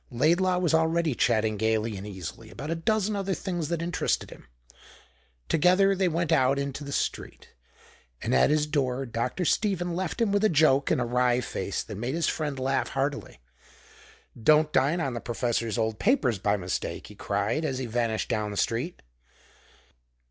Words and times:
Laidlaw 0.09 0.57
was 0.57 0.73
already 0.73 1.13
chatting 1.13 1.57
gaily 1.57 1.95
and 1.95 2.07
easily 2.07 2.49
about 2.49 2.71
a 2.71 2.75
dozen 2.75 3.15
other 3.15 3.35
things 3.35 3.67
that 3.67 3.83
interested 3.83 4.31
him. 4.31 4.47
Together 5.47 5.93
they 5.95 6.07
went 6.07 6.31
out 6.31 6.57
into 6.57 6.83
the 6.83 6.91
street, 6.91 7.49
and 8.19 8.33
at 8.33 8.49
his 8.49 8.65
door 8.65 9.05
Dr. 9.05 9.45
Stephen 9.45 9.95
left 9.95 10.19
him 10.19 10.31
with 10.31 10.43
a 10.43 10.49
joke 10.49 10.89
and 10.89 10.99
a 10.99 11.05
wry 11.05 11.39
face 11.39 11.83
that 11.83 11.97
made 11.99 12.15
his 12.15 12.27
friend 12.27 12.57
laugh 12.57 12.87
heartily. 12.87 13.39
"Don't 14.35 14.73
dine 14.73 14.99
on 14.99 15.13
the 15.13 15.21
professor's 15.21 15.77
old 15.77 15.99
papers 15.99 16.39
by 16.39 16.57
mistake," 16.57 17.05
he 17.05 17.13
cried, 17.13 17.63
as 17.63 17.77
he 17.77 17.85
vanished 17.85 18.27
down 18.27 18.49
the 18.49 18.57
street. 18.57 19.03